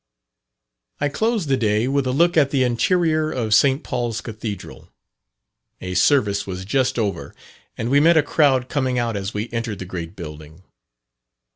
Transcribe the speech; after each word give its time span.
I 0.99 1.09
closed 1.09 1.47
the 1.47 1.57
day 1.57 1.87
with 1.87 2.07
a 2.07 2.11
look 2.11 2.35
at 2.35 2.49
the 2.49 2.63
interior 2.63 3.29
of 3.31 3.53
St. 3.53 3.83
Paul's 3.83 4.19
Cathedral. 4.19 4.89
A 5.79 5.93
service 5.93 6.47
was 6.47 6.65
just 6.65 6.97
over, 6.97 7.35
and 7.77 7.87
we 7.91 7.99
met 7.99 8.17
a 8.17 8.23
crowd 8.23 8.67
coming 8.67 8.97
out 8.97 9.15
as 9.15 9.35
we 9.35 9.47
entered 9.53 9.77
the 9.77 9.85
great 9.85 10.15
building. 10.15 10.63